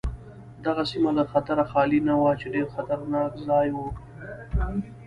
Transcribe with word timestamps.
دغه 0.65 0.83
سیمه 0.91 1.11
له 1.17 1.23
خطره 1.31 1.63
خالي 1.71 1.99
نه 2.07 2.13
وه 2.19 2.31
چې 2.39 2.47
ډېر 2.55 2.67
خطرناک 2.75 3.31
ځای 3.47 3.67
و. 3.73 3.77